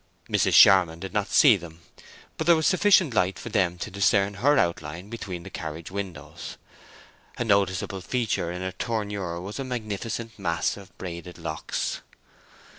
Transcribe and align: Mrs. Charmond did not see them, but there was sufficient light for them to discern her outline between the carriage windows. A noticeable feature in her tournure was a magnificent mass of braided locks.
Mrs. 0.27 0.53
Charmond 0.53 0.99
did 1.01 1.13
not 1.13 1.27
see 1.29 1.55
them, 1.57 1.81
but 2.35 2.47
there 2.47 2.55
was 2.55 2.65
sufficient 2.65 3.13
light 3.13 3.37
for 3.37 3.49
them 3.49 3.77
to 3.77 3.91
discern 3.91 4.33
her 4.33 4.57
outline 4.57 5.11
between 5.11 5.43
the 5.43 5.51
carriage 5.51 5.91
windows. 5.91 6.57
A 7.37 7.45
noticeable 7.45 8.01
feature 8.01 8.51
in 8.51 8.63
her 8.63 8.71
tournure 8.71 9.39
was 9.39 9.59
a 9.59 9.63
magnificent 9.63 10.39
mass 10.39 10.75
of 10.75 10.97
braided 10.97 11.37
locks. 11.37 12.01